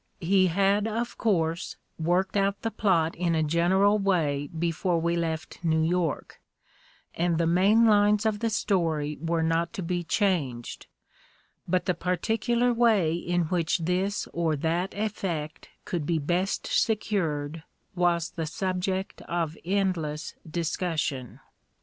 [0.19, 5.15] He had, of course, worked out the plot in a gen eral way before we
[5.15, 6.41] left New York,
[7.13, 10.87] and the main lines of the story were not to be changed,
[11.67, 17.61] but the particular way in which this or that effect could be best secured
[17.93, 21.39] was the subject of endless discussion.